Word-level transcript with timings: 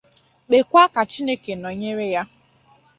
kpekwa 0.47 0.83
ka 0.93 1.01
Chineke 1.11 1.51
nọnyere 1.55 2.05
ya. 2.13 2.23